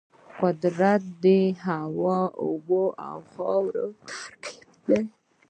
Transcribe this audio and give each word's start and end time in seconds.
قدرت 0.39 1.01
د 1.23 1.25
هوا، 1.65 2.19
اوبو 2.43 2.83
او 3.07 3.17
خاورو 3.31 3.87
ترکیب 4.07 4.67
دی. 4.87 4.99